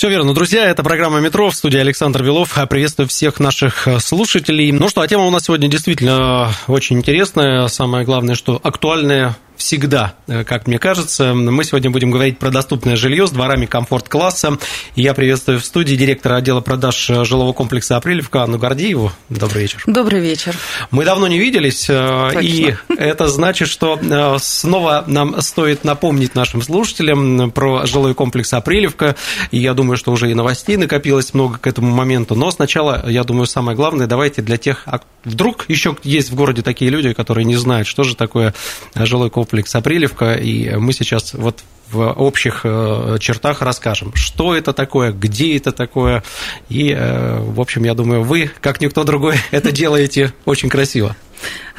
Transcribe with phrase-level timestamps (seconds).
[0.00, 2.58] Все верно, друзья, это программа «Метро» в студии Александр Белов.
[2.70, 4.72] Приветствую всех наших слушателей.
[4.72, 7.66] Ну что, а тема у нас сегодня действительно очень интересная.
[7.66, 11.34] Самое главное, что актуальная всегда, э, как мне кажется.
[11.34, 14.58] Мы сегодня будем говорить про доступное жилье с дворами комфорт-класса.
[14.96, 19.12] Я приветствую в студии директора отдела продаж э, жилого комплекса «Апрелевка» Анну Гордееву.
[19.28, 19.82] Добрый вечер.
[19.86, 20.56] Добрый вечер.
[20.90, 22.40] Мы давно не виделись, э, Точно.
[22.40, 24.00] и это значит, что
[24.38, 29.14] снова нам стоит напомнить нашим слушателям про жилой комплекс «Апрелевка».
[29.50, 32.34] И я думаю, что уже и новостей накопилось много к этому моменту.
[32.34, 34.84] Но сначала, я думаю, самое главное, давайте для тех...
[34.86, 38.54] а Вдруг еще есть в городе такие люди, которые не знают, что же такое
[38.94, 45.12] жилой комплекс Апрелевка, и мы сейчас вот в общих э, чертах расскажем, что это такое,
[45.12, 46.22] где это такое,
[46.68, 51.16] и, э, в общем, я думаю, вы, как никто другой, это делаете очень красиво.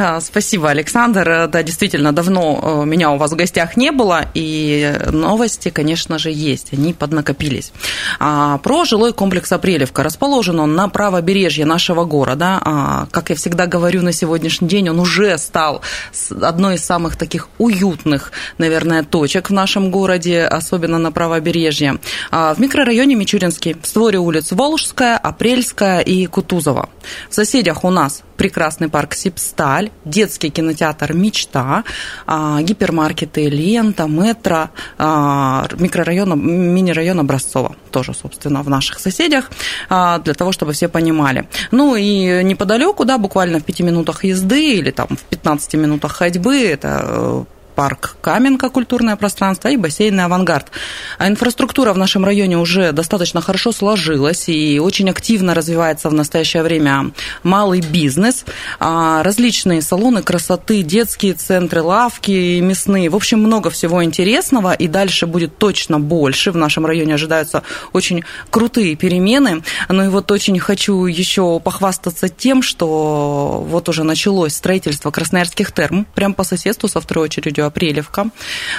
[0.04, 1.48] А, Спасибо, Александр.
[1.48, 6.32] Да, действительно, давно э, меня у вас в гостях не было, и новости, конечно же,
[6.32, 7.72] есть, они поднакопились.
[8.20, 10.02] А, Про жилой комплекс «Апрелевка».
[10.02, 12.60] Расположен он на правобережье нашего города.
[12.64, 15.82] А, Как я всегда говорю, на сегодняшний день он уже стал
[16.42, 22.00] одной из самых таких уютных, наверное, точек в нашем городе, особенно на правобережье.
[22.32, 26.90] В микрорайоне Мичуринский, в створе улиц Волжская, Апрельская и Кутузова.
[27.30, 31.84] В соседях у нас прекрасный парк Сипсталь, детский кинотеатр «Мечта»,
[32.26, 36.40] а, гипермаркеты «Лента», «Метро», а, микрорайон,
[36.74, 39.52] мини-район Образцово, тоже, собственно, в наших соседях,
[39.90, 41.48] а, для того, чтобы все понимали.
[41.72, 46.58] Ну и неподалеку, да, буквально в пяти минутах езды или там в 15 минутах ходьбы,
[46.58, 47.44] это э,
[47.76, 50.72] парк Каменка, культурное пространство и бассейный «Авангард».
[51.18, 56.64] А инфраструктура в нашем районе уже достаточно хорошо сложилась и очень активно развивается в настоящее
[56.64, 57.12] время
[57.44, 58.46] малый бизнес.
[58.80, 63.10] А, Различные салоны красоты, детские центры, лавки мясные.
[63.10, 66.52] В общем, много всего интересного, и дальше будет точно больше.
[66.52, 69.64] В нашем районе ожидаются очень крутые перемены.
[69.90, 76.06] Ну и вот очень хочу еще похвастаться тем, что вот уже началось строительство красноярских терм,
[76.14, 78.30] прямо по соседству со второй очередью Апрелевка.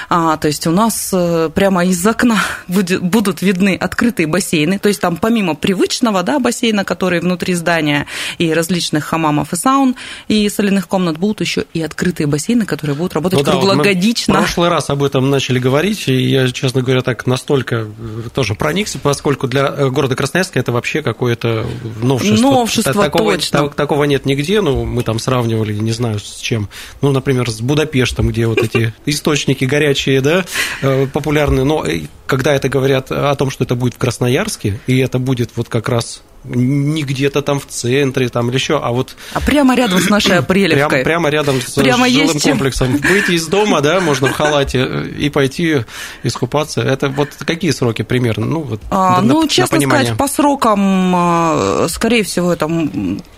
[0.09, 2.39] А, то есть у нас э, прямо из окна
[2.69, 8.07] будет- будут видны открытые бассейны, то есть там помимо привычного да, бассейна, который внутри здания,
[8.39, 9.95] и различных хамамов и саун,
[10.29, 13.67] и соляных комнат, будут еще и открытые бассейны, которые будут работать Ну да, вот мы
[13.69, 14.35] круглогодично.
[14.35, 18.55] В прошлый раз об этом начали говорить, и я, честно говоря, так настолько э, тоже
[18.55, 21.67] проникся, поскольку для э, города Красноярска это вообще какое-то
[22.03, 22.43] новшество.
[22.51, 23.59] Новшество, Та- такого, точно.
[23.61, 26.69] та- такого нет нигде, ну, мы там сравнивали, не знаю, с чем.
[27.01, 28.72] Ну, например, с Будапештом, где вот эти
[29.07, 30.45] источники горячие, да,
[30.83, 31.65] э, популярные.
[31.65, 35.51] Но э, когда это говорят о том, что это будет в Красноярске, и это будет
[35.55, 39.77] вот как раз не где-то там в центре там или еще, а вот А прямо
[39.77, 40.89] рядом с нашей Апрелевкой.
[40.89, 42.97] Прямо, прямо рядом с Прямо жилым есть комплексом.
[42.97, 45.85] Выйти из дома, да, можно в халате э, и пойти
[46.25, 46.81] искупаться.
[46.81, 48.47] Это вот какие сроки примерно?
[48.47, 50.07] Ну, вот, А, на- ну, на честно понимание.
[50.07, 52.69] сказать, по срокам, а, скорее всего, это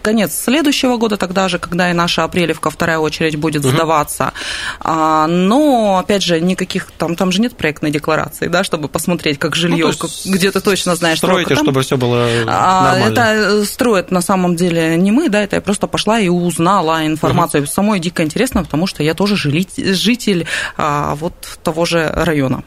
[0.01, 4.33] конец следующего года, тогда же, когда и наша апрелевка вторая очередь будет сдаваться.
[4.81, 9.55] А, но, опять же, никаких там, там же нет проектной декларации, да, чтобы посмотреть, как
[9.55, 11.19] жилье, Ну, есть где ты точно знаешь.
[11.19, 13.13] Строите, чтобы все было а, нормально.
[13.13, 17.07] Это э, строят на самом деле не мы, да, это я просто пошла и узнала
[17.07, 17.67] информацию.
[17.67, 20.47] Самой дико интересно, потому что я тоже житель
[20.77, 22.65] а, вот того же района.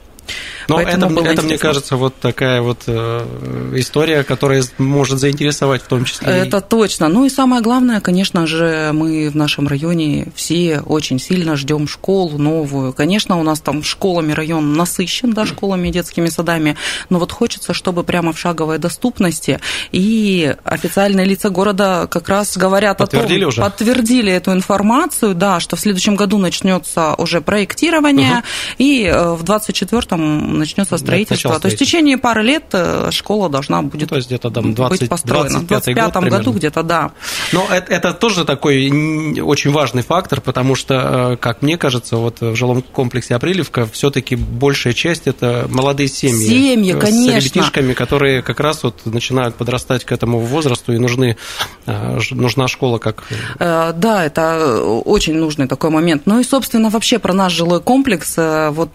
[0.68, 5.88] Но это, было это мне кажется, вот такая вот э, история, которая может заинтересовать в
[5.88, 6.28] том числе.
[6.28, 7.08] и- Это точно.
[7.08, 12.38] Ну и самое главное, конечно же, мы в нашем районе все очень сильно ждем школу
[12.38, 12.94] новую.
[12.94, 16.76] Конечно, у нас там школами район насыщен, да, школами и детскими садами,
[17.10, 19.60] но вот хочется, чтобы прямо в шаговой доступности
[19.92, 23.62] и официальные лица города как раз говорят Подтвердили о том, уже?
[23.62, 28.44] подтвердили эту информацию, да, что в следующем году начнется уже проектирование,
[28.78, 31.60] и э, в 24-м начнется строительство.
[31.60, 34.74] То есть в течение пары лет э, школа должна будет Ну, то есть где-то там
[34.74, 35.60] 20, быть построена.
[35.60, 36.58] В 25 25 год году примерно.
[36.58, 37.12] где-то, да.
[37.54, 38.88] Но это, это тоже такой
[39.42, 44.36] очень важный фактор, потому что, э, как мне кажется, вот в жилом комплексе Апрелевка все-таки
[44.36, 46.48] большая часть это молодые семьи.
[46.48, 47.42] Семьи, э, конечно.
[47.42, 51.38] С ребятишками, которые как раз вот начинают подрастать к этому возрасту, и нужны,
[51.86, 53.24] э, нужна школа как...
[53.60, 56.24] Да, это очень нужный такой момент.
[56.26, 58.92] Ну и, собственно, вообще про наш жилой комплекс вот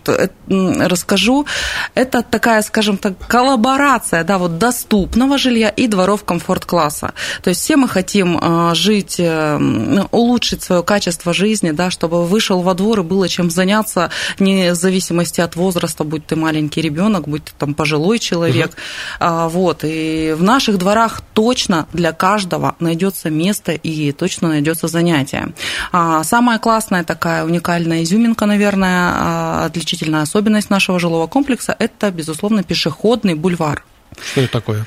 [0.48, 1.46] расскажу.
[1.94, 7.12] Это такая, скажем так, коллаборация, да, вот доступного жилья и дворов комфорт-класса.
[7.42, 12.62] То есть все мы хотим э, жить, э, улучшить свое качество жизни, да, чтобы вышел
[12.62, 17.44] во двор и было чем заняться, вне зависимости от возраста, будь ты маленький ребенок, будь
[17.44, 18.72] ты там пожилой человек.
[19.20, 19.48] Угу.
[19.48, 19.80] Вот.
[19.84, 25.52] И в наших дворах точно для каждого найдется место и точно найдется занятие.
[25.92, 31.41] А самая классная такая уникальная изюминка, наверное, а, отличительная особенность нашего жилого комплекса–
[31.78, 33.84] это, безусловно, пешеходный бульвар.
[34.20, 34.86] Что это такое?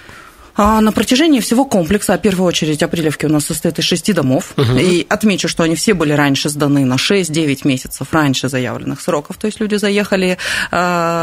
[0.56, 4.54] А на протяжении всего комплекса, в первую очередь, Апрелевки у нас состоит из шести домов.
[4.58, 4.78] Угу.
[4.78, 9.38] И отмечу, что они все были раньше сданы на 6-9 месяцев раньше заявленных сроков.
[9.38, 10.38] То есть люди заехали
[10.72, 10.76] э,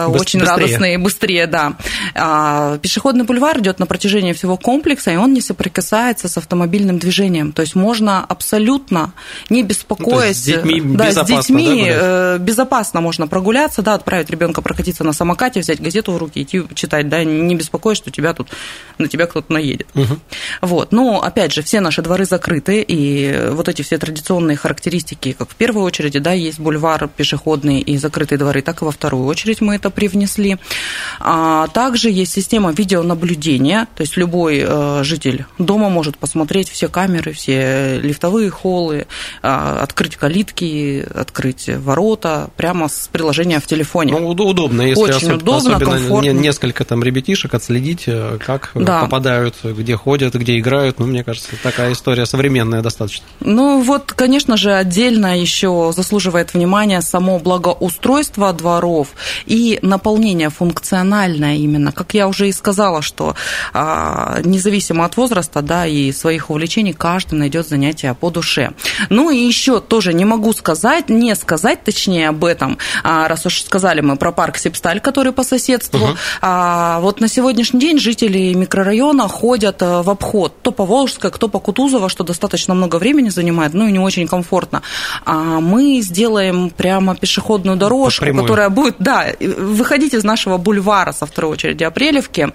[0.08, 0.56] Быс- очень быстрее.
[0.56, 1.74] радостные, быстрее, да.
[2.14, 7.52] А, пешеходный бульвар идет на протяжении всего комплекса, и он не соприкасается с автомобильным движением.
[7.52, 9.12] То есть можно абсолютно
[9.48, 10.36] не беспокоясь...
[10.36, 14.60] Ну, с детьми да, безопасно, с детьми да, э, безопасно можно прогуляться, да, отправить ребенка
[14.60, 18.48] прокатиться на самокате, взять газету в руки, идти читать, да, не беспокоясь, что тебя тут
[18.98, 19.86] на тебя тебя кто-то наедет.
[19.94, 20.18] Угу.
[20.62, 20.92] Вот.
[20.92, 25.54] Но, опять же, все наши дворы закрыты, и вот эти все традиционные характеристики, как в
[25.54, 29.76] первую очередь, да, есть бульвар пешеходный и закрытые дворы, так и во вторую очередь мы
[29.76, 30.58] это привнесли.
[31.20, 37.32] А также есть система видеонаблюдения, то есть любой э, житель дома может посмотреть все камеры,
[37.32, 39.06] все лифтовые холлы,
[39.42, 44.12] э, открыть калитки, открыть ворота прямо с приложения в телефоне.
[44.12, 46.30] Ну, удобно, если Очень особ- удобно, особенно комфортно.
[46.30, 50.98] несколько там ребятишек отследить, э, как да попадают, где ходят, где играют.
[50.98, 53.26] Ну, мне кажется, такая история современная достаточно.
[53.40, 59.08] Ну, вот, конечно же, отдельно еще заслуживает внимания само благоустройство дворов
[59.44, 61.92] и наполнение функциональное именно.
[61.92, 63.34] Как я уже и сказала, что
[63.74, 68.70] а, независимо от возраста, да, и своих увлечений, каждый найдет занятие по душе.
[69.10, 73.62] Ну и еще тоже не могу сказать, не сказать точнее об этом, а, раз уж
[73.62, 76.04] сказали мы про парк Сепсталь, который по соседству.
[76.04, 76.16] Угу.
[76.40, 81.30] А, вот на сегодняшний день жители микрорайона района ходят э, в обход, то по Волжской,
[81.30, 84.82] кто по Кутузово, что достаточно много времени занимает, ну и не очень комфортно.
[85.24, 91.52] А мы сделаем прямо пешеходную дорожку, которая будет, да, выходить из нашего бульвара со второй
[91.52, 92.48] очереди Апрелевки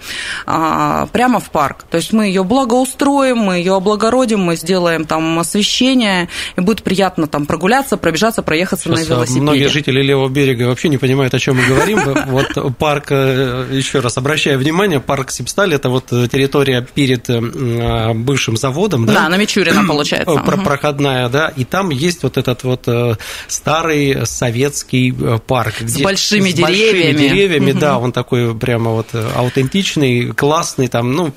[0.45, 1.83] а, прямо в парк.
[1.89, 7.27] То есть мы ее благоустроим, мы ее облагородим, мы сделаем там освещение, и будет приятно
[7.27, 9.41] там прогуляться, пробежаться, проехаться Сейчас на велосипеде.
[9.41, 11.97] Многие жители левого берега вообще не понимают, о чем мы говорим.
[12.27, 18.13] Вот парк, э, еще раз обращаю внимание, парк Сибсталь, это вот территория перед э, а,
[18.13, 19.13] бывшим заводом, да?
[19.13, 20.35] Да, на Мичурина, получается.
[20.45, 23.15] Про проходная, да, и там есть вот этот вот э,
[23.47, 25.73] старый советский э, парк.
[25.79, 27.13] С большими с деревьями.
[27.13, 31.33] Большими деревьями, да, он такой прямо вот аутентичный, классный, там, ну,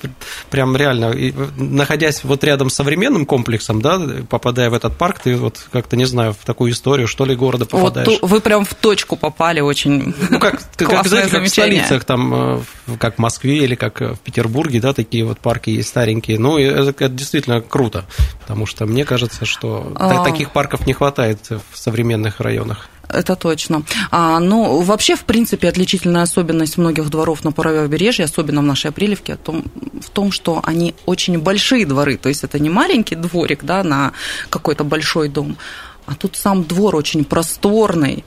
[0.51, 1.15] прям реально,
[1.57, 3.99] находясь вот рядом с современным комплексом, да,
[4.29, 7.65] попадая в этот парк, ты вот как-то, не знаю, в такую историю, что ли, города
[7.65, 8.07] попадаешь.
[8.21, 12.63] Вот вы прям в точку попали очень Ну, как, как, знаете, как в столицах, там,
[12.99, 16.39] как в Москве или как в Петербурге, да, такие вот парки есть старенькие.
[16.39, 18.05] Ну, это, это действительно круто,
[18.41, 20.23] потому что мне кажется, что а...
[20.23, 22.89] таких парков не хватает в современных районах.
[23.09, 23.83] Это точно.
[24.09, 29.35] А, ну, вообще, в принципе, отличительная особенность многих дворов на правобережье, особенно в нашей Апрелевке,
[29.35, 29.65] в том,
[30.01, 32.17] в том, что они очень большие дворы.
[32.17, 34.13] То есть это не маленький дворик да, на
[34.49, 35.57] какой-то большой дом,
[36.05, 38.23] а тут сам двор очень просторный,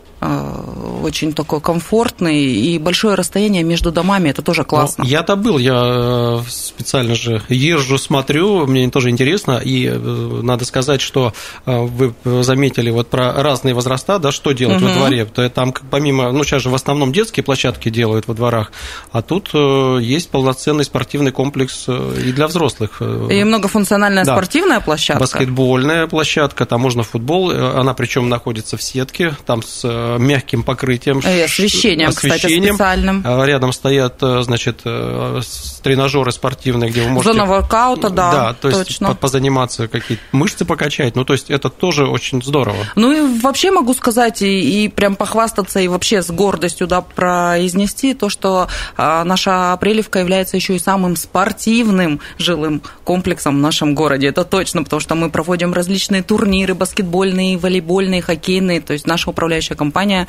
[1.02, 5.04] очень такой комфортный и большое расстояние между домами, это тоже классно.
[5.04, 10.64] Ну, я-то был, я э, специально же езжу, смотрю, мне тоже интересно, и э, надо
[10.64, 11.32] сказать, что
[11.66, 14.86] вы заметили вот про разные возраста, да, что делать угу.
[14.86, 18.72] во дворе, то там помимо, ну сейчас же в основном детские площадки делают во дворах,
[19.12, 23.02] а тут есть полноценный спортивный комплекс и для взрослых.
[23.02, 24.32] И многофункциональная да.
[24.34, 25.20] спортивная площадка.
[25.20, 31.20] Баскетбольная площадка, там можно футбол, она причем находится в сетке, там с мягким покрытием.
[31.20, 32.36] И освещением, освещением.
[32.38, 33.22] кстати, специальным.
[33.24, 35.40] А, рядом стоят, э, значит, э,
[35.82, 37.32] тренажеры спортивные, где вы можете...
[37.32, 39.14] Зона воркаута, да, Да, то есть точно.
[39.14, 41.16] позаниматься, какие-то мышцы покачать.
[41.16, 42.76] Ну, то есть это тоже очень здорово.
[42.96, 48.14] Ну и вообще могу сказать и, и прям похвастаться, и вообще с гордостью да, произнести
[48.14, 54.28] то, что а, наша Апрелевка является еще и самым спортивным жилым комплексом в нашем городе.
[54.28, 58.80] Это точно, потому что мы проводим различные турниры баскетбольные, волейбольные, хоккейные.
[58.80, 60.26] То есть наша управляющая компания компания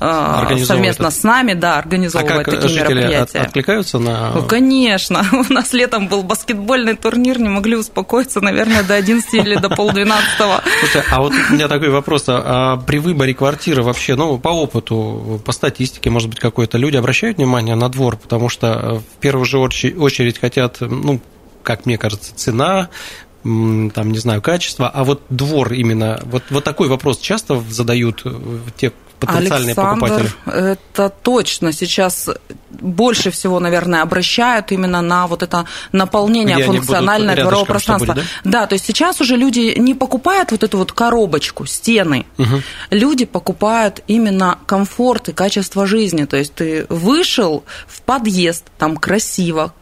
[0.00, 3.38] э, совместно с нами, да, организовывает а как такие мероприятия.
[3.38, 4.32] От, откликаются на...
[4.34, 5.24] Ну, конечно.
[5.32, 10.62] У нас летом был баскетбольный турнир, не могли успокоиться, наверное, до 11 или до полдвенадцатого.
[11.10, 12.24] А вот у меня такой вопрос.
[12.28, 17.38] А при выборе квартиры вообще, ну, по опыту, по статистике, может быть, какой-то, люди обращают
[17.38, 21.20] внимание на двор, потому что в первую же очередь хотят, ну,
[21.62, 22.88] как мне кажется, цена,
[23.42, 28.24] там, не знаю, качество, а вот двор именно, вот, вот такой вопрос часто задают
[28.76, 30.30] те, потенциальные Александр, покупатели?
[30.46, 31.72] Это точно.
[31.72, 32.28] Сейчас
[32.70, 38.14] больше всего, наверное, обращают именно на вот это наполнение Где функциональное дворового пространства.
[38.14, 38.66] будет, да?
[38.66, 42.26] то есть сейчас уже люди не покупают вот эту вот коробочку, стены.
[42.90, 46.24] Люди покупают именно комфорт и качество жизни.
[46.24, 49.72] То есть ты вышел в подъезд, там красиво,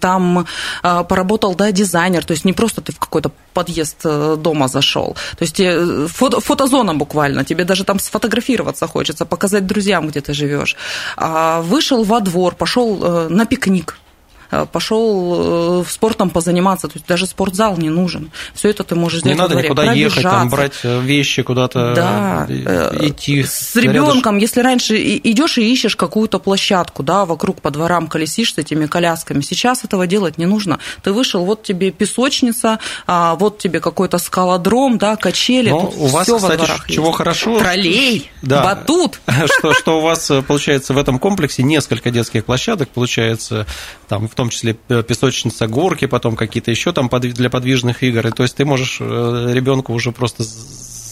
[0.00, 0.46] там
[0.82, 5.16] а, поработал, да, дизайнер, то есть не просто ты в какой-то подъезд э, дома зашел,
[5.36, 10.32] то есть тебе фото, фотозона буквально, тебе даже там сфотографироваться хочется, показать друзьям, где ты
[10.32, 10.76] живешь.
[11.16, 14.09] А вышел во двор, пошел э, на пикник, э,
[14.50, 18.30] пошел э, спортом позаниматься, то есть даже спортзал не нужен.
[18.54, 21.42] Все это ты можешь Не сделать во надо дворе, никуда ехать, там, брать э, вещи
[21.42, 23.44] куда-то, Да, э, э, идти.
[23.44, 28.58] С ребенком, если раньше идешь и ищешь какую-то площадку, да, вокруг по дворам колесишь с
[28.58, 30.78] этими колясками, сейчас этого делать не нужно.
[31.02, 35.70] Ты вышел, вот тебе песочница, а, вот тебе какой-то скалодром, да, качели.
[35.70, 37.18] Но у вас, кстати, чего есть.
[37.18, 37.58] хорошо...
[37.58, 38.62] Троллей, Да.
[38.62, 39.20] батут.
[39.58, 43.66] Что, что у вас, э, получается, в этом комплексе несколько детских площадок, получается,
[44.08, 48.26] там, в том числе э, песочница, горки, потом какие-то еще там для подвижных игр.
[48.26, 50.44] И то есть ты можешь ребенка уже просто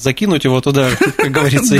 [0.02, 1.74] закинуть его туда, как говорится,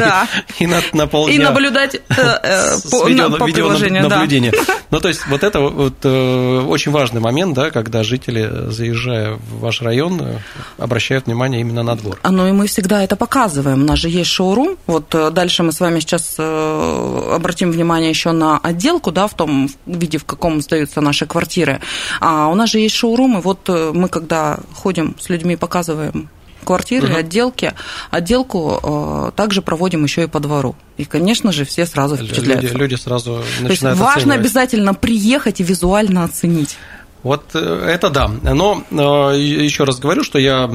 [0.58, 1.34] и- на, полдня.
[1.34, 4.24] И наблюдать по, приложению, да.
[4.24, 4.52] видеонаблюдения.
[4.90, 9.60] Ну, то есть, вот это вот э, очень важный момент, да, когда жители, заезжая в
[9.60, 10.38] ваш район, э,
[10.78, 12.18] обращают внимание именно на двор.
[12.22, 13.82] А, Ну и мы всегда это показываем.
[13.82, 14.78] У нас же есть шоурум.
[14.86, 19.68] Вот э, дальше мы с вами сейчас обратим внимание еще на отделку, да, в том
[19.84, 21.80] виде, в каком сдаются наши квартиры.
[22.20, 26.30] А у нас же есть шоурум, и вот мы, когда ходим с людьми, показываем
[26.64, 27.16] квартиры, Мгм.
[27.16, 27.72] отделки,
[28.10, 30.76] отделку э, также проводим еще и по двору.
[30.96, 32.76] И, конечно же, все сразу Люди, впечатляются.
[32.76, 34.40] люди сразу То есть начинают важно оценивать.
[34.40, 36.76] обязательно приехать и визуально оценить.
[37.24, 38.28] Вот э, это да.
[38.28, 38.94] Но э,
[39.40, 40.70] еще раз говорю, что я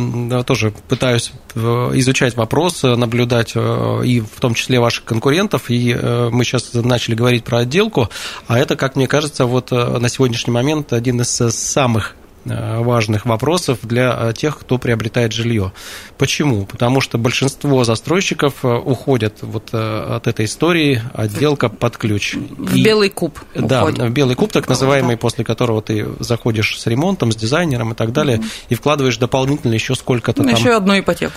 [0.45, 5.69] тоже пытаюсь э, изучать вопрос, наблюдать и в том числе ваших конкурентов.
[5.69, 8.09] И мы сейчас начали говорить про отделку,
[8.47, 14.15] а это, как мне кажется, вот на сегодняшний момент один из самых важных вопросов для
[14.29, 15.71] э, тех, кто приобретает жилье.
[16.17, 16.65] Почему?
[16.65, 22.35] Потому что большинство застройщиков э, уходят вот э, от этой истории отделка под ключ.
[22.35, 24.05] В И- белый куб да, уходим.
[24.07, 28.11] в белый куб, так называемый, после которого ты заходишь с ремонтом, с дизайнером и так
[28.11, 31.33] далее, и вкладываешь дополнительно еще сколько-то Ну, там, Еще одну ипотеку.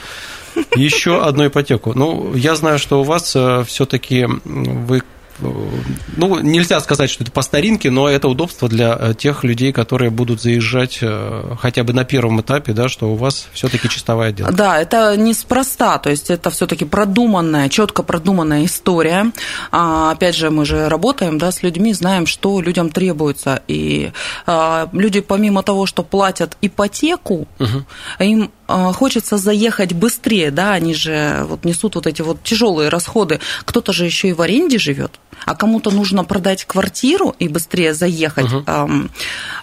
[0.75, 1.93] еще одну ипотеку.
[1.95, 3.37] Ну, я знаю, что у вас
[3.67, 5.01] все-таки вы э,
[5.39, 10.11] ну, нельзя сказать, что это по старинке, но это удобство для э, тех людей, которые
[10.11, 14.53] будут заезжать э, хотя бы на первом этапе, да, что у вас все-таки чистовая отделка.
[14.53, 19.33] Да, это неспроста, то есть это все-таки продуманная, четко продуманная история.
[19.71, 23.63] А, опять же, мы же работаем да, с людьми, знаем, что людям требуется.
[23.69, 24.13] И
[24.47, 27.47] а, люди, помимо того, что платят ипотеку,
[28.19, 33.41] им а, хочется заехать быстрее, да, они же вот несут вот эти вот тяжелые расходы.
[33.65, 38.51] Кто-то же еще и в аренде живет, а кому-то нужно продать квартиру и быстрее заехать.
[38.67, 39.11] Ам,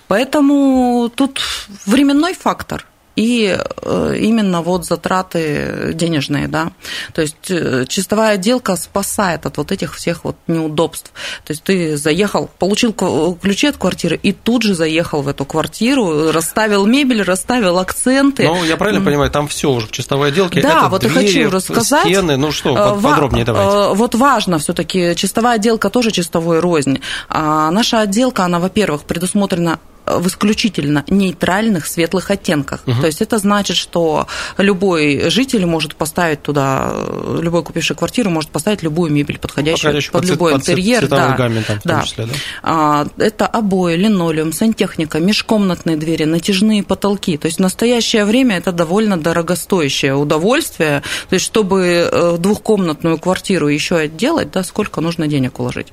[0.07, 1.41] Поэтому тут
[1.85, 6.71] временной фактор и э, именно вот затраты денежные, да.
[7.13, 11.11] То есть э, чистовая отделка спасает от вот этих всех вот неудобств.
[11.45, 16.31] То есть ты заехал, получил ключи от квартиры и тут же заехал в эту квартиру,
[16.31, 18.43] расставил мебель, расставил акценты.
[18.43, 20.61] Ну, я правильно понимаю, там все уже в чистовой отделке.
[20.61, 22.05] Да, это вот и двери, хочу рассказать.
[22.05, 23.93] стены, ну что, Э, подробнее давайте.
[23.95, 26.99] Вот важно все-таки чистовая отделка тоже чистовой рознь.
[27.29, 32.81] А наша отделка, она, во-первых, предусмотрена в исключительно нейтральных светлых оттенках.
[33.01, 36.93] То есть это значит, что любой житель может поставить туда,
[37.39, 40.69] любой купивший квартиру может поставить любую мебель, подходящую Подходящую под по цвет- любой по цвет-
[40.77, 41.07] интерьер.
[41.07, 41.35] да.
[41.37, 42.03] гамме там Да.
[42.03, 42.33] числе, да?
[42.63, 47.37] А, Это обои, линолеум, сантехника, межкомнатные двери, натяжные потолки.
[47.37, 51.01] То есть в настоящее время это довольно дорогостоящее удовольствие.
[51.29, 55.87] То есть чтобы э, двухкомнатную квартиру еще отделать, да, сколько нужно денег уложить?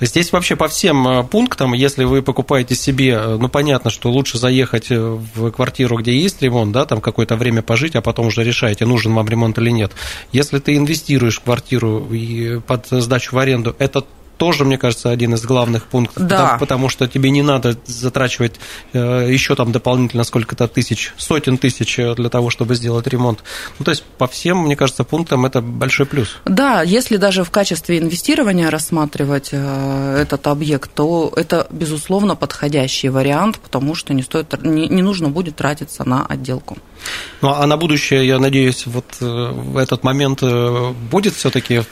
[0.00, 4.36] Здесь вообще по всем э, пунктам, если вы покупаете себе, э, ну, понятно, что лучше
[4.36, 8.44] заехать э, в квартиру, где есть ремонт, да, там какое-то время пожить, а потом уже
[8.44, 9.92] решаете, нужен вам ремонт или нет.
[10.32, 14.04] Если ты инвестируешь в квартиру и под сдачу в аренду, это
[14.36, 16.36] тоже, мне кажется, один из главных пунктов, Да.
[16.36, 18.56] потому, потому что тебе не надо затрачивать
[18.92, 23.42] э, еще там дополнительно сколько-то тысяч, сотен тысяч э, для того, чтобы сделать ремонт.
[23.78, 26.36] Ну, то есть по всем, мне кажется, пунктам это большой плюс.
[26.44, 33.58] Да, если даже в качестве инвестирования рассматривать э, этот объект, то это, безусловно, подходящий вариант,
[33.58, 36.76] потому что не, стоит, не, не нужно будет тратиться на отделку.
[37.40, 40.42] Ну, а на будущее, я надеюсь, вот в этот момент
[41.10, 41.82] будет все-таки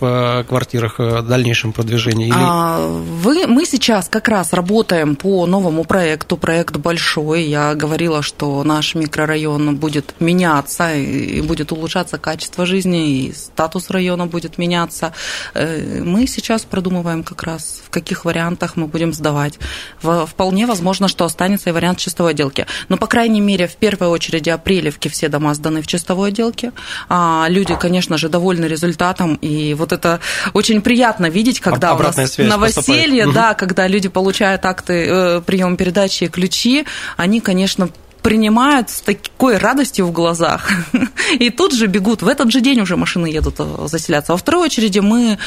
[0.00, 2.28] в квартирах в дальнейшем продвижении?
[2.28, 2.36] Или...
[2.36, 6.36] А, вы, мы сейчас как раз работаем по новому проекту.
[6.36, 7.44] Проект большой.
[7.44, 14.26] Я говорила, что наш микрорайон будет меняться и будет улучшаться качество жизни, и статус района
[14.26, 15.12] будет меняться.
[15.54, 19.58] Мы сейчас продумываем как раз, в каких вариантах мы будем сдавать.
[20.00, 22.66] Вполне возможно, что останется и вариант чистовой отделки.
[22.88, 26.72] Но, по крайней мере, в первой очереди апрелевки все дома сданы в чистовой отделке.
[27.08, 29.36] А люди, конечно же, довольны результатом.
[29.36, 30.20] И вот это
[30.52, 36.24] очень приятно видеть, когда у нас новоселье, да, когда люди получают акты э, приема передачи
[36.24, 37.88] и ключи, они, конечно,
[38.22, 40.70] принимают с такой радостью в глазах.
[41.38, 42.22] И тут же бегут.
[42.22, 44.32] В этот же день уже машины едут э, заселяться.
[44.32, 45.38] Во второй очереди мы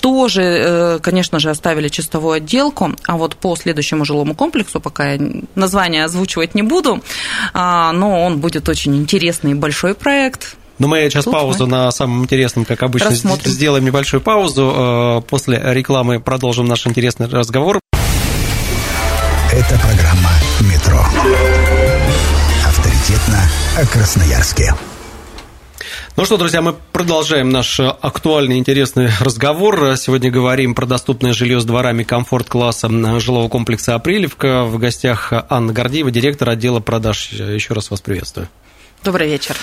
[0.00, 5.20] тоже, э, конечно же, оставили чистовую отделку, а вот по следующему жилому комплексу, пока я
[5.54, 7.02] название озвучивать не буду,
[7.54, 10.56] а, но он будет очень интересный и большой проект.
[10.78, 13.50] Но мы сейчас Тут паузу мы на самом интересном, как обычно, рассмотрим.
[13.50, 14.74] сделаем небольшую паузу.
[14.76, 17.80] Э, после рекламы продолжим наш интересный разговор.
[19.52, 20.30] Это программа
[20.60, 21.00] «Метро»
[22.66, 24.74] авторитетно о Красноярске.
[26.16, 29.96] Ну что, друзья, мы продолжаем наш актуальный, интересный разговор.
[29.96, 32.88] Сегодня говорим про доступное жилье с дворами комфорт-класса
[33.20, 34.64] жилого комплекса «Апрелевка».
[34.64, 37.30] В гостях Анна Гордеева, директор отдела продаж.
[37.32, 38.48] Еще раз вас приветствую.
[39.02, 39.56] Добрый вечер.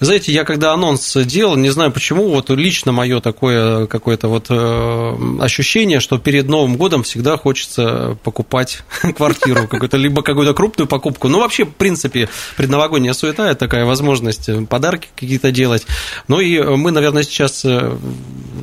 [0.00, 5.16] Знаете, я когда анонс делал, не знаю почему, вот лично мое такое какое-то вот э,
[5.40, 8.82] ощущение, что перед Новым годом всегда хочется покупать
[9.16, 11.28] квартиру, какую-то, либо какую-то крупную покупку.
[11.28, 15.84] Ну, вообще, в принципе, предновогодняя суета– это такая возможность подарки какие-то делать.
[16.28, 17.96] Ну и мы, наверное, сейчас э,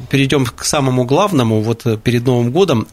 [0.10, 1.62] перейдем к самому главному.
[1.62, 2.88] Вот перед Новым годом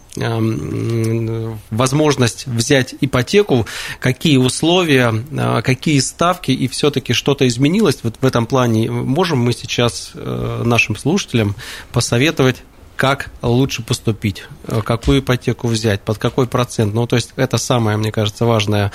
[1.70, 3.66] возможность взять ипотеку,
[3.98, 9.52] какие условия, э, какие ставки, и все-таки что-то изменилось вот в этом плане можем мы
[9.52, 11.54] сейчас э, нашим слушателям
[11.92, 12.62] посоветовать
[12.96, 16.94] как лучше поступить, э, какую ипотеку взять, под какой процент.
[16.94, 18.90] Ну, то есть это самая, мне кажется, важная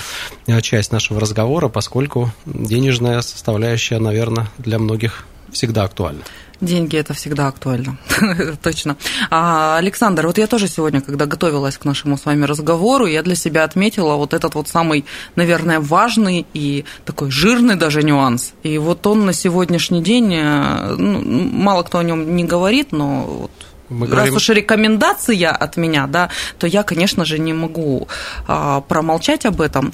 [0.48, 6.24] э, часть нашего разговора, поскольку денежная составляющая, наверное, для многих всегда актуальна.
[6.62, 7.98] Деньги это всегда актуально,
[8.64, 8.98] точно.
[9.30, 13.36] А, Александр, вот я тоже сегодня, когда готовилась к нашему с вами разговору, я для
[13.36, 18.54] себя отметила вот этот вот самый, наверное, важный и такой жирный даже нюанс.
[18.64, 23.22] И вот он на сегодняшний день, э, ну, мало кто о нем не говорит, но
[23.22, 23.52] вот
[23.90, 26.30] мы Раз уж рекомендация от меня, да,
[26.60, 28.08] то я, конечно же, не могу
[28.48, 29.94] а, промолчать об этом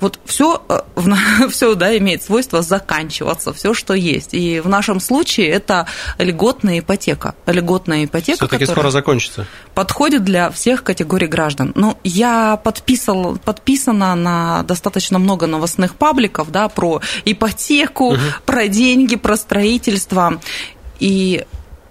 [0.00, 0.80] вот все, э,
[1.50, 4.34] все да, имеет свойство заканчиваться, все, что есть.
[4.34, 5.86] И в нашем случае это
[6.18, 7.34] льготная ипотека.
[7.46, 9.46] Льготная ипотека, Все-таки скоро закончится.
[9.74, 11.72] Подходит для всех категорий граждан.
[11.74, 18.20] Ну, я подписал, подписана на достаточно много новостных пабликов да, про ипотеку, угу.
[18.44, 20.40] про деньги, про строительство.
[20.98, 21.44] И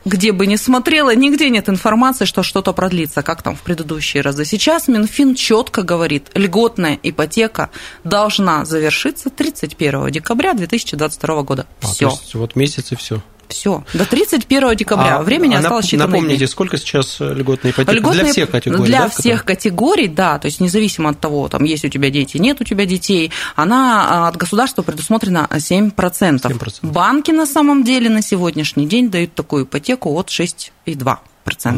[0.06, 4.46] где бы ни смотрела, нигде нет информации, что что-то продлится, как там в предыдущие разы.
[4.46, 7.72] Сейчас Минфин четко говорит, льготная ипотека
[8.04, 11.65] должна завершиться 31 декабря 2022 года.
[11.82, 12.13] А, все.
[12.34, 13.22] вот месяц и все.
[13.50, 15.18] Все, до 31 декабря.
[15.18, 16.48] А, Времени а осталось считанные Напомните, дней.
[16.48, 17.92] сколько сейчас льготная ипотека?
[17.92, 19.56] Льготная, для всех категорий, Для да, всех которые...
[19.56, 22.86] категорий, да, то есть независимо от того, там есть у тебя дети, нет у тебя
[22.86, 25.94] детей, она а, от государства предусмотрена 7%.
[25.96, 26.80] 7%.
[26.82, 31.20] Банки на самом деле на сегодняшний день дают такую ипотеку от 6,2% процента.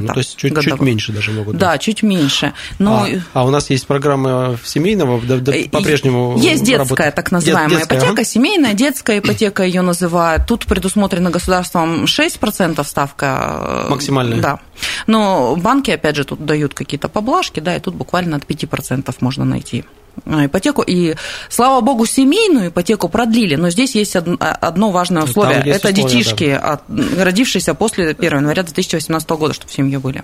[0.08, 1.58] Ну, то есть чуть, чуть меньше даже могут.
[1.58, 2.54] Да, чуть меньше.
[2.80, 3.06] Но...
[3.34, 7.98] А, а у нас есть программа семейного, да, да, по-прежнему Есть детская так называемая детская,
[7.98, 8.24] ипотека, ага.
[8.24, 10.46] семейная, детская ипотека ее называют.
[10.48, 13.86] Тут предусмотрено государством 6% ставка.
[13.88, 14.40] Э, Максимальная.
[14.40, 14.60] Да.
[15.06, 19.46] Но банки, опять же, тут дают какие-то поблажки, да, и тут буквально от 5% можно
[19.46, 19.84] найти.
[20.26, 20.82] Э, ипотеку.
[20.82, 21.16] И,
[21.50, 25.60] слава богу, семейную ипотеку продлили, но здесь есть одно важное условие.
[25.60, 26.80] Это условия, детишки, да.
[27.24, 30.24] родившиеся после 1 января 2018 года, чтобы в семье были.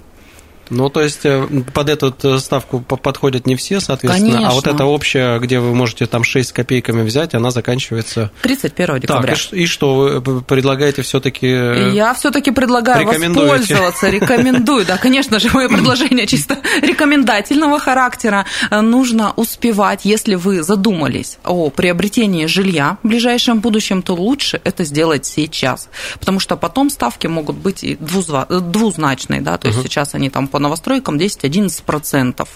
[0.73, 4.49] Ну, то есть э, под эту э, ставку подходят не все, соответственно, Конечно.
[4.49, 8.31] а вот эта общая, где вы можете там 6 с копейками взять, она заканчивается...
[8.41, 9.35] 31 декабря.
[9.35, 14.85] Так, и, и что, вы предлагаете все таки Я все таки предлагаю воспользоваться, рекомендую.
[14.85, 18.45] Да, конечно же, мое предложение чисто рекомендательного характера.
[18.71, 25.25] Нужно успевать, если вы задумались о приобретении жилья в ближайшем будущем, то лучше это сделать
[25.25, 30.47] сейчас, потому что потом ставки могут быть и двузначные, да, то есть сейчас они там
[30.47, 32.47] по новостройкам 10-11%,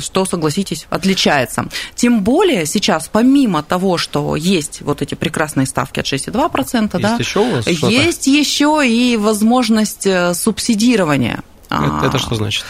[0.00, 1.66] что, согласитесь, отличается.
[1.94, 7.16] Тем более сейчас, помимо того, что есть вот эти прекрасные ставки от 6,2%, есть да,
[7.18, 12.64] еще у вас есть еще и возможность э, субсидирования Это, это что значит?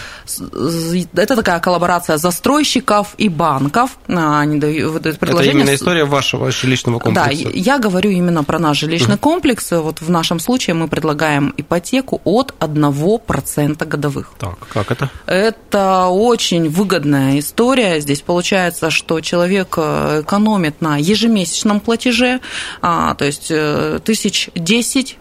[1.14, 3.98] Это такая коллаборация застройщиков и банков.
[4.08, 5.48] Они дают предложение.
[5.48, 7.44] Это именно история вашего жилищного комплекса?
[7.44, 9.70] Да, я говорю именно про наш жилищный комплекс.
[9.70, 14.30] Вот в нашем случае мы предлагаем ипотеку от 1% годовых.
[14.38, 15.10] Так, как это?
[15.26, 18.00] Это очень выгодная история.
[18.00, 22.40] Здесь получается, что человек э, экономит на ежемесячном платеже,
[22.82, 25.18] а, то есть э, тысяч десять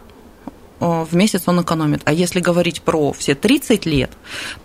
[0.80, 2.02] в месяц он экономит.
[2.06, 4.12] А если говорить про все 30 лет,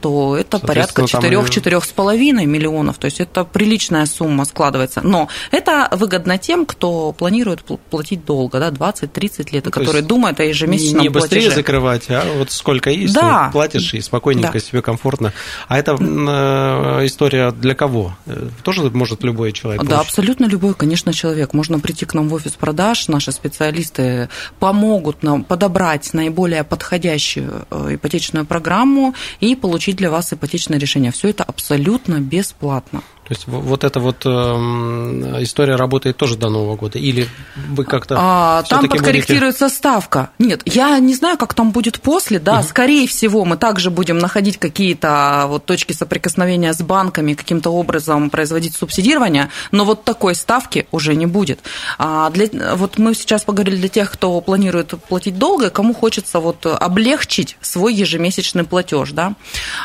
[0.01, 2.99] то это порядка 4-4,5 миллионов.
[2.99, 5.01] То есть это приличная сумма складывается.
[5.03, 10.45] Но это выгодно тем, кто планирует платить долго, да, 20-30 лет, ну, которые думают о
[10.45, 11.57] ежемесячном Не быстрее платеже.
[11.57, 13.51] закрывать, а вот сколько есть, да.
[13.53, 14.61] платишь и спокойненько да.
[14.61, 15.33] себе комфортно.
[15.69, 18.17] А это э, история для кого?
[18.27, 19.83] Э, тоже может любой человек?
[19.83, 20.09] Да, получить?
[20.09, 21.55] абсолютно любой, конечно, человек.
[21.55, 27.67] Можно прийти к нам в офис продаж, наши специалисты помогут нам подобрать подобрать наиболее подходящую
[27.71, 31.11] э, ипотечную программу и получить для вас ипотечное решение.
[31.11, 33.03] Все это абсолютно бесплатно.
[33.31, 36.99] То есть вот эта вот э, история работает тоже до Нового года?
[36.99, 37.29] Или
[37.69, 39.79] вы как-то а, Там подкорректируется будете...
[39.79, 40.31] ставка.
[40.41, 42.67] Нет, я не знаю, как там будет после, да, угу.
[42.67, 48.75] скорее всего, мы также будем находить какие-то вот точки соприкосновения с банками, каким-то образом производить
[48.75, 51.61] субсидирование, но вот такой ставки уже не будет.
[51.99, 56.67] А для, вот мы сейчас поговорили для тех, кто планирует платить долго, кому хочется вот
[56.67, 59.35] облегчить свой ежемесячный платеж, да.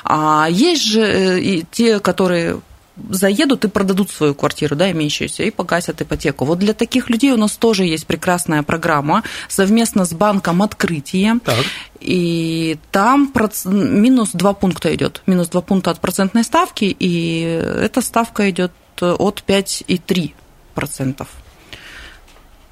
[0.04, 2.60] А есть же э, и те, которые
[3.10, 6.46] заедут и продадут свою квартиру, да, имеющуюся, и погасят ипотеку.
[6.46, 11.40] Вот для таких людей у нас тоже есть прекрасная программа совместно с банком «Открытие».
[11.44, 11.66] Так.
[12.00, 13.32] И там
[13.66, 15.22] минус 2 пункта идет.
[15.26, 21.28] Минус 2 пункта от процентной ставки, и эта ставка идет от 5,3%.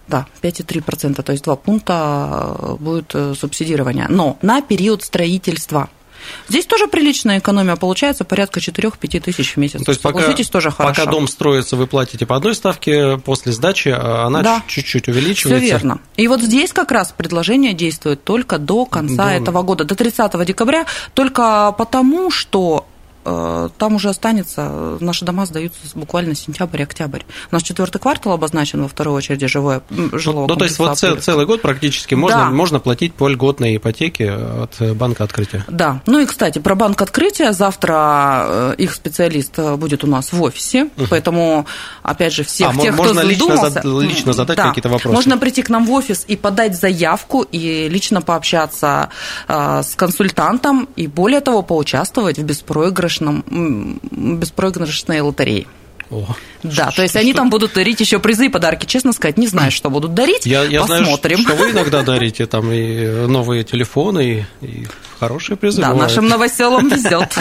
[0.08, 4.08] Да, 5,3%, то есть 2 пункта будет субсидирование.
[4.10, 5.90] Но на период строительства–
[6.48, 9.84] Здесь тоже приличная экономия получается, порядка 4-5 тысяч в месяц.
[9.84, 11.02] То есть пока, тоже хорошо.
[11.02, 14.64] Пока дом строится, вы платите по одной ставке, после сдачи а она да.
[14.68, 15.66] чуть-чуть увеличивается.
[15.66, 16.00] Все верно.
[16.18, 19.32] И вот здесь как раз предложение действует только до конца до...
[19.32, 22.86] этого года, до 30 декабря, только потому, что
[23.24, 27.22] там уже останется, наши дома сдаются буквально сентябрь-октябрь.
[27.52, 29.82] У нас четвертый квартал обозначен во второй очереди живое,
[30.12, 32.50] жилого Ну, то есть вот цел, целый год практически можно, да.
[32.50, 35.64] можно платить по льготной ипотеке от банка открытия.
[35.68, 36.02] Да.
[36.06, 37.54] Ну и, кстати, про банк открытия.
[37.54, 41.08] Завтра э, их специалист э, будет у нас в офисе, угу.
[41.10, 41.66] поэтому,
[42.02, 44.68] опять же, всех а тех, можно кто лично, задумался, лично задать да.
[44.70, 45.16] какие-то вопросы?
[45.16, 49.10] Можно прийти к нам в офис и подать заявку, и лично пообщаться
[49.48, 54.00] с консультантом, и более того, поучаствовать в беспроигрышном беспроигрышном,
[54.40, 55.66] беспроигрышной лотерее.
[56.10, 56.28] О,
[56.62, 57.38] да, что, то есть что, они что?
[57.40, 58.86] там будут дарить еще призы и подарки.
[58.86, 60.46] Честно сказать, не знаю, что будут дарить.
[60.46, 61.38] Я, я Посмотрим.
[61.38, 64.88] знаю, что вы иногда дарите там и новые телефоны, и, и
[65.20, 65.82] хорошие призы.
[65.82, 66.10] Да, бывают.
[66.10, 67.38] нашим новоселам везет.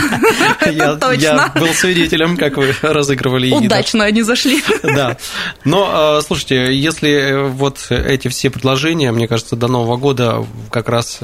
[0.72, 3.52] Я, я был свидетелем, как вы разыгрывали.
[3.52, 4.62] Удачно они зашли.
[4.82, 5.16] Да.
[5.64, 11.20] Но, а, слушайте, если вот эти все предложения, мне кажется, до Нового года как раз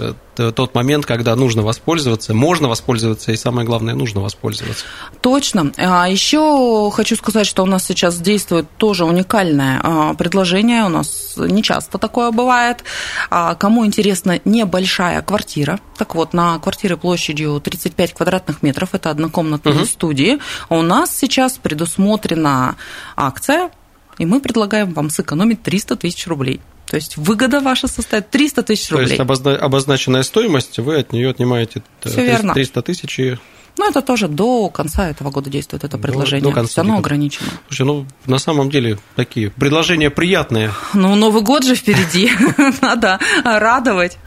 [0.54, 4.84] тот момент, когда нужно воспользоваться, можно воспользоваться, и самое главное, нужно воспользоваться.
[5.20, 5.72] Точно.
[5.76, 10.84] А еще хочу сказать, что у нас сейчас действует тоже уникальное а, предложение.
[10.84, 12.84] У нас не часто такое бывает.
[13.30, 19.74] А, кому интересна небольшая квартира, так вот, на квартиры площадью 35 квадратных метров, это однокомнатные
[19.74, 19.84] угу.
[19.86, 22.76] студии, у нас сейчас предусмотрена
[23.16, 23.70] акция,
[24.18, 26.60] и мы предлагаем вам сэкономить 300 тысяч рублей.
[26.86, 29.16] То есть выгода ваша составит 300 тысяч рублей.
[29.16, 33.36] То есть обозначенная стоимость, вы от нее отнимаете 300 тысяч и
[33.78, 36.42] ну, это тоже до конца этого года действует это предложение.
[36.42, 36.82] До, до конца.
[36.82, 37.46] Оно ограничено.
[37.68, 40.72] Слушай, ну, на самом деле, такие предложения приятные.
[40.94, 42.30] Ну, Новый год же впереди.
[42.82, 44.18] Надо радовать.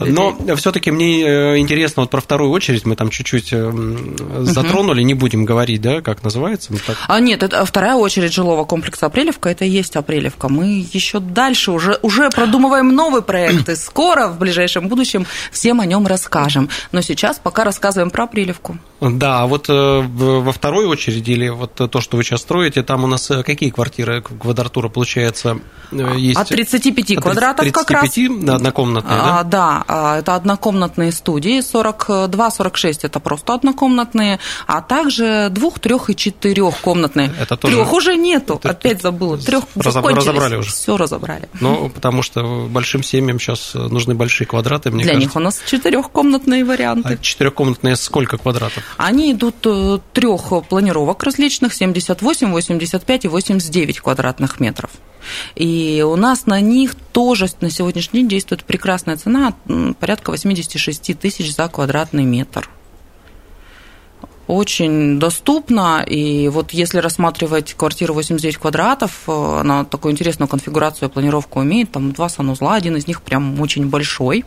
[0.00, 3.72] Но все-таки мне э, интересно, вот про вторую очередь мы там чуть-чуть э,
[4.40, 6.72] затронули, не будем говорить, да, как называется.
[7.06, 10.48] А нет, это вторая очередь жилого комплекса Апрелевка, это и есть Апрелевка.
[10.48, 15.86] Мы еще дальше уже, уже продумываем новый проект, и скоро, в ближайшем будущем, всем о
[15.86, 16.68] нем расскажем.
[16.92, 18.71] Но сейчас пока рассказываем про Апрелевку.
[18.72, 18.91] alaikum.
[19.10, 23.02] Да, а вот э, во второй очереди, или вот то, что вы сейчас строите, там
[23.02, 25.58] у нас э, какие квартиры, квадратура получается,
[25.90, 26.38] э, есть?
[26.38, 28.54] От 35 от квадратов 35, как раз.
[28.56, 29.40] однокомнатные, да?
[29.40, 34.38] А, да, а, это однокомнатные студии, 42-46 это просто однокомнатные,
[34.68, 37.32] а также двух, трех и четырехкомнатные.
[37.40, 37.74] Это тоже...
[37.74, 38.70] Трех уже нету, это...
[38.70, 39.36] опять забыла.
[39.36, 40.06] Трех Разоб...
[40.06, 40.70] разобрали уже.
[40.70, 41.48] Все разобрали.
[41.60, 45.28] Ну, потому что большим семьям сейчас нужны большие квадраты, мне Для кажется.
[45.28, 47.14] них у нас четырехкомнатные варианты.
[47.14, 48.91] А четырехкомнатные сколько квадратов?
[48.96, 54.90] Они идут э, трех планировок различных, 78, 85 и 89 квадратных метров.
[55.54, 59.54] И у нас на них тоже на сегодняшний день действует прекрасная цена,
[60.00, 62.68] порядка 86 тысяч за квадратный метр.
[64.48, 66.04] очень доступно.
[66.06, 71.92] И вот если рассматривать квартиру 89 квадратов, э, она такую интересную конфигурацию планировку имеет.
[71.92, 74.44] Там два санузла, один из них прям очень большой.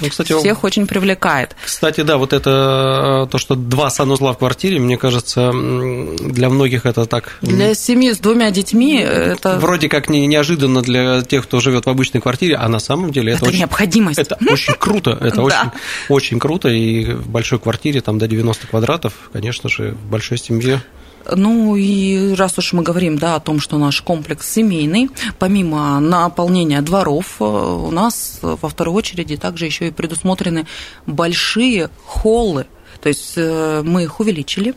[0.00, 1.54] Ну, кстати, всех очень привлекает.
[1.64, 6.86] Кстати, да, вот это э, то, что два санузла в квартире, мне кажется, для многих
[6.86, 7.38] это так...
[7.42, 9.58] Для семьи с двумя детьми это...
[9.58, 13.32] Вроде как не, неожиданно для тех, кто живет в обычной квартире, а на самом деле
[13.32, 13.58] это, это очень...
[13.60, 14.18] необходимость.
[14.18, 15.70] Это очень круто, это очень,
[16.08, 20.82] очень круто, и в большой квартире, там до 90 квадратов, конечно же, в большой семье
[21.30, 26.82] ну и раз уж мы говорим да, о том, что наш комплекс семейный, помимо наполнения
[26.82, 30.66] дворов, э, у нас во второй очереди также еще и предусмотрены
[31.06, 32.66] большие холлы
[33.04, 34.74] то есть э, мы их увеличили.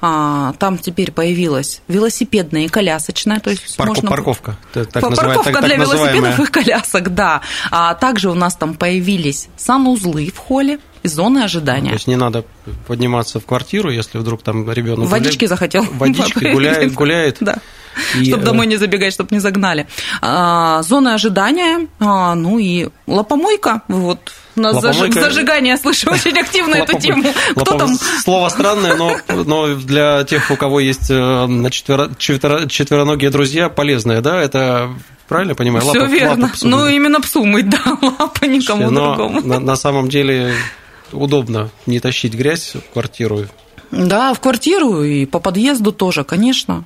[0.00, 3.38] А, там теперь появилась велосипедная и колясочная.
[3.38, 4.10] То есть Парку, можно...
[4.10, 4.56] Парковка.
[4.72, 7.40] Так парковка так, для так велосипедов и колясок, да.
[7.70, 11.90] А также у нас там появились санузлы в холле и зоны ожидания.
[11.90, 12.44] То есть не надо
[12.86, 17.36] подниматься в квартиру, если вдруг там ребенок водички гуляет, захотел, водички гуляет, гуляет.
[17.40, 17.58] Да.
[18.16, 18.26] И...
[18.26, 19.86] Чтобы домой не забегать, чтобы не загнали.
[20.20, 25.20] А, зоны ожидания, а, ну и лопомойка, вот у нас Лопомойка...
[25.20, 27.24] зажигание, я слышу очень активно эту тему.
[27.56, 27.94] Кто там?
[27.94, 32.10] Слово странное, но, но для тех, у кого есть э, четверо...
[32.68, 34.90] четвероногие друзья, полезное, да, это
[35.28, 35.84] Правильно понимаю?
[35.84, 36.46] Все верно.
[36.46, 37.78] Лапа ну, именно псу мыть, да,
[38.18, 39.42] лапа никому другому.
[39.42, 40.54] На, на самом деле
[41.12, 43.46] удобно не тащить грязь в квартиру.
[43.90, 46.84] Да, в квартиру и по подъезду тоже, конечно.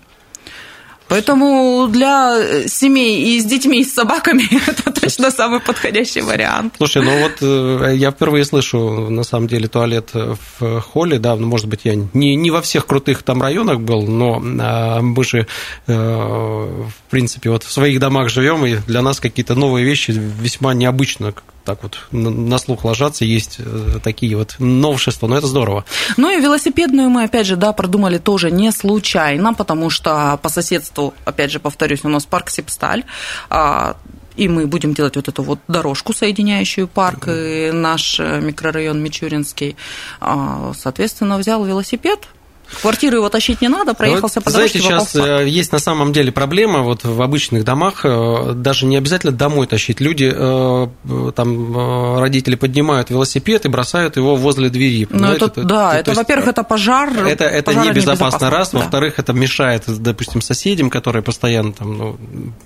[1.12, 6.74] Поэтому для э, семей и с детьми, и с собаками это точно самый подходящий вариант.
[6.78, 11.46] Слушай, ну вот э, я впервые слышу, на самом деле, туалет в холле, да, ну,
[11.46, 15.46] может быть, я не, не во всех крутых там районах был, но а, мы же,
[15.86, 20.72] э, в принципе, вот в своих домах живем, и для нас какие-то новые вещи весьма
[20.72, 25.84] необычно так вот на слух ложатся, есть э, такие вот новшества, но это здорово.
[26.16, 31.14] Ну и велосипедную мы, опять же, да, продумали тоже не случайно, потому что по соседству,
[31.24, 33.04] опять же, повторюсь, у нас парк Сипсталь,
[33.48, 33.96] а,
[34.36, 39.76] и мы будем делать вот эту вот дорожку, соединяющую парк и наш э, микрорайон Мичуринский.
[40.20, 42.28] А, соответственно, взял велосипед,
[42.80, 44.80] квартиру его тащить не надо, проехался вот, по дорожке.
[44.80, 48.96] Знаете, сейчас э, есть на самом деле проблема вот в обычных домах, э, даже не
[48.96, 50.00] обязательно домой тащить.
[50.00, 55.06] Люди, э, там, родители поднимают велосипед и бросают его возле двери.
[55.10, 57.10] Ну, это, это, да, это, это во-первых, это пожар.
[57.26, 58.70] Это, это небезопасно, раз.
[58.70, 58.78] Да.
[58.78, 62.16] Во-вторых, это мешает, допустим, соседям, которые постоянно там, ну,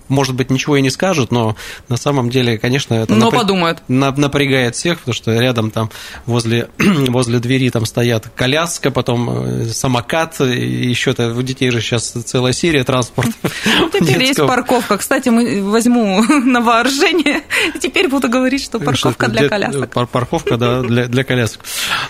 [0.08, 1.56] может быть, ничего и не скажут, но
[1.88, 3.40] на самом деле, конечно, это но напря...
[3.40, 3.82] подумают.
[3.88, 5.90] напрягает всех, потому что рядом там
[6.26, 12.11] возле, возле двери там стоят коляска, потом сама самокат, еще то у детей же сейчас
[12.11, 13.32] целая серия транспорта.
[13.92, 14.98] Теперь есть парковка.
[14.98, 17.42] Кстати, мы возьму на вооружение,
[17.80, 19.90] теперь буду говорить, что парковка для колясок.
[20.11, 21.64] Парковка, да, для, для колясок.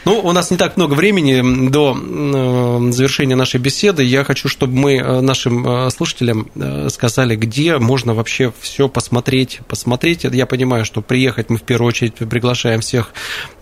[0.05, 4.03] Ну, у нас не так много времени до э, завершения нашей беседы.
[4.03, 6.51] Я хочу, чтобы мы э, нашим э, слушателям
[6.91, 9.61] сказали, где можно вообще все посмотреть.
[9.69, 13.13] Посмотреть, я понимаю, что приехать мы в первую очередь приглашаем всех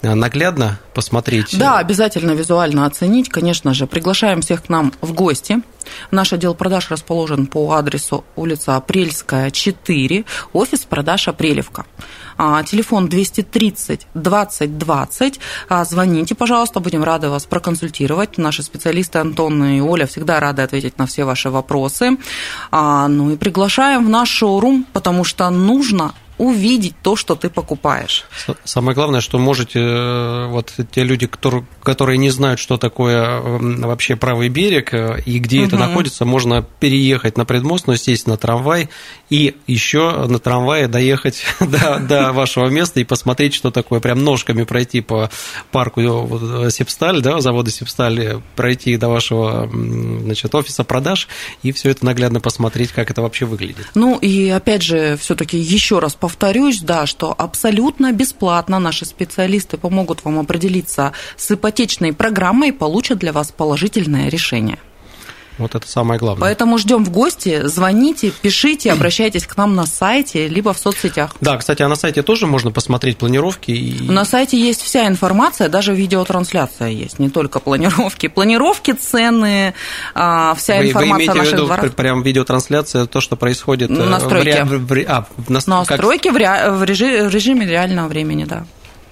[0.03, 1.59] наглядно посмотреть.
[1.59, 3.87] Да, обязательно визуально оценить, конечно же.
[3.87, 5.61] Приглашаем Приглашаем всех к нам в гости.
[6.11, 11.85] Наш отдел продаж расположен по адресу улица Апрельская, 4, офис продаж Апрелевка.
[12.37, 15.41] А, телефон 230 20 20.
[15.85, 18.39] Звоните, пожалуйста, будем рады вас проконсультировать.
[18.39, 22.17] Наши специалисты Антон и Оля всегда рады ответить на все ваши вопросы.
[22.71, 28.25] А, ну и приглашаем в наш шоурум, потому что нужно увидеть то, что ты покупаешь.
[28.65, 34.17] Самое главное, что можете, э, вот те люди, которые, которые не знают, что такое вообще
[34.17, 35.69] правый берег э, и где угу.
[35.69, 38.89] это находится, можно переехать на предмостную, сесть на трамвай
[39.31, 44.65] и еще на трамвае доехать до, до вашего места и посмотреть, что такое, прям ножками
[44.65, 45.31] пройти по
[45.71, 51.29] парку э, Сепсталь, да, завода Сепсталь, пройти до вашего значит, офиса продаж
[51.63, 53.87] и все это наглядно посмотреть, как это вообще выглядит.
[53.95, 60.25] Ну и опять же, все-таки еще раз повторюсь, да, что абсолютно бесплатно наши специалисты помогут
[60.25, 64.79] вам определиться с ипотечной программой и получат для вас положительное решение.
[65.59, 66.41] Вот это самое главное.
[66.41, 71.37] Поэтому ждем в гости, звоните, пишите, обращайтесь к нам на сайте, либо в соцсетях.
[71.41, 73.71] Да, кстати, а на сайте тоже можно посмотреть планировки.
[73.71, 74.11] И...
[74.11, 78.29] На сайте есть вся информация, даже видеотрансляция есть, не только планировки.
[78.29, 79.75] Планировки, цены,
[80.15, 81.95] а, вся вы, информация вы имеете о наших в виду дворах.
[81.95, 84.63] прям видеотрансляция, то, что происходит настройки.
[84.63, 84.79] В, ре...
[84.79, 85.05] в, ре...
[85.09, 85.67] а, в, нас...
[85.67, 86.35] Настройки как...
[86.35, 86.71] в, ре...
[86.71, 87.29] в, режи...
[87.29, 88.65] в режиме реального времени, да.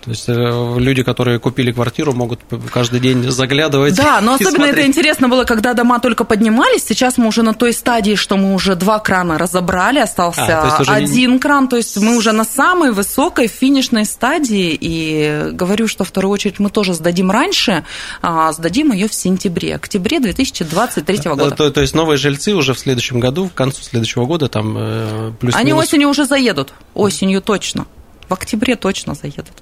[0.02, 2.40] То есть э, люди, которые купили квартиру, могут
[2.72, 3.94] каждый день заглядывать.
[3.94, 4.78] Да, но особенно смотреть.
[4.78, 6.84] это интересно было, когда дома только поднимались.
[6.84, 11.32] Сейчас мы уже на той стадии, что мы уже два крана разобрали, остался а, один
[11.34, 11.38] не...
[11.38, 11.68] кран.
[11.68, 14.76] То есть мы уже на самой высокой финишной стадии.
[14.80, 17.84] И говорю, что в вторую очередь мы тоже сдадим раньше,
[18.22, 21.50] а сдадим ее в сентябре, октябре 2023 э, года.
[21.52, 25.32] То, то есть новые жильцы уже в следующем году, к концу следующего года, там э,
[25.38, 27.86] плюс Они осенью уже заедут, осенью точно.
[28.32, 29.52] В октябре точно заедут.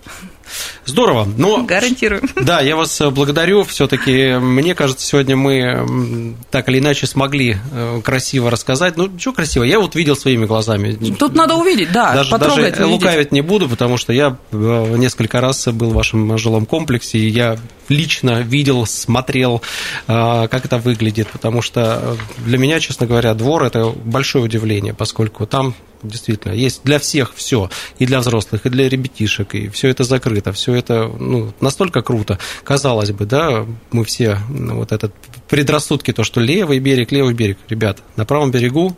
[0.85, 1.26] Здорово.
[1.37, 2.22] Но, Гарантирую.
[2.37, 3.64] Да, я вас э, благодарю.
[3.64, 8.96] Все-таки, мне кажется, сегодня мы так или иначе смогли э, красиво рассказать.
[8.96, 9.64] Ну, что красиво?
[9.64, 10.96] Я вот видел своими глазами.
[11.18, 12.78] Тут надо увидеть, да, даже, даже увидеть.
[12.78, 17.28] лукавить не буду, потому что я э, несколько раз был в вашем жилом комплексе, и
[17.28, 19.62] я лично видел, смотрел,
[20.06, 25.74] как это выглядит, потому что для меня, честно говоря, двор– это большое удивление, поскольку там
[26.02, 30.52] действительно есть для всех все, и для взрослых, и для ребятишек, и все это закрыто.
[30.52, 32.38] Все это ну, настолько круто.
[32.64, 35.14] Казалось бы, да, мы все ну, вот этот
[35.48, 37.58] предрассудки, то, что левый берег, левый берег.
[37.68, 38.96] Ребят, на правом берегу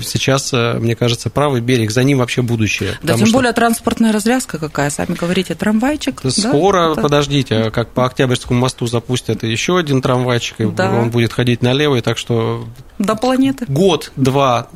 [0.00, 2.98] сейчас, э, мне кажется, правый берег, за ним вообще будущее.
[3.02, 3.34] Да, тем что...
[3.34, 6.20] более транспортная развязка какая, сами говорите, трамвайчик.
[6.30, 7.02] Скоро, да?
[7.02, 10.90] подождите, как по Октябрьскому мосту запустят еще один трамвайчик, и да.
[10.92, 12.66] он будет ходить налево, и так что...
[12.98, 13.64] До планеты.
[13.68, 14.68] Год-два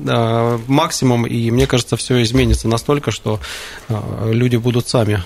[0.66, 3.40] максимум, и мне кажется, все изменится настолько, что
[3.88, 5.22] э, люди будут сами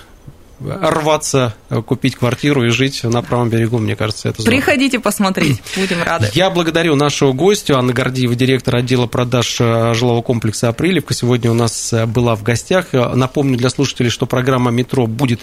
[0.59, 4.57] рваться, э, купить квартиру и жить на правом берегу, мне кажется, это здорово.
[4.57, 6.29] Приходите посмотреть, будем рады.
[6.33, 11.13] Я благодарю нашего гостя, Анна Гордиева, директор отдела продаж э, жилого комплекса «Апрелевка».
[11.13, 12.93] Сегодня у нас была в гостях.
[12.93, 15.41] Напомню для слушателей, что программа «Метро» будет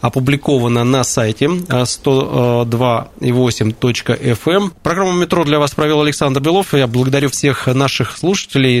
[0.00, 4.36] опубликована на сайте 102.8.fm.
[4.46, 4.72] Эм.
[4.82, 6.74] Программу «Метро» для вас провел Александр Белов.
[6.74, 8.80] Я благодарю всех наших слушателей.